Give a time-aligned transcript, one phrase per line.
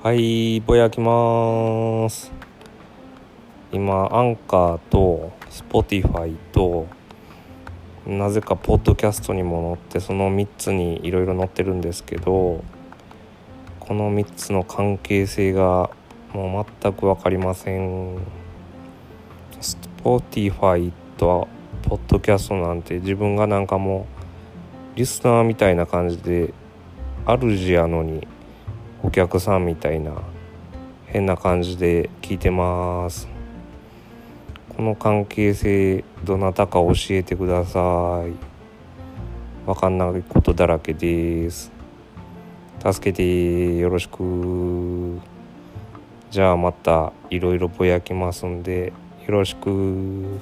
[0.00, 2.30] はいぼやきまーす。
[3.72, 6.86] 今アンカーとスポティファイと
[8.06, 12.62] なぜかポッドキャストにも載ってその3つにいろいろ載ってるんですけど
[13.80, 15.90] この3つの関係性が
[16.32, 18.18] もう全く分かりません。
[19.60, 21.48] Spotifyと
[21.82, 24.06] ポッドキャストなんて自分がなんかも
[24.94, 26.54] うリスナーみたいな感じで
[27.26, 28.28] 主やのに
[29.02, 30.12] お客さんみたいな
[31.06, 33.28] 変な感じで聞いてます。
[34.76, 38.32] この関係性どなたか教えてください。
[39.68, 41.70] わかんないことだらけです。
[42.80, 45.20] 助けてよろしく。
[46.30, 48.92] じゃあまたいろいろぼやきますんで
[49.26, 50.40] よろしく。